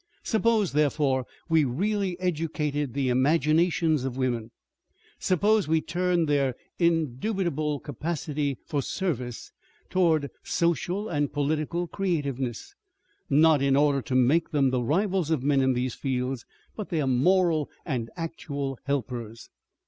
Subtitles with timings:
[0.23, 4.49] Suppose therefore we really educated the imaginations of women;
[5.19, 9.51] suppose we turned their indubitable capacity for service
[9.91, 12.73] towards social and political creativeness,
[13.29, 16.45] not in order to make them the rivals of men in these fields,
[16.75, 19.51] but their moral and actual helpers.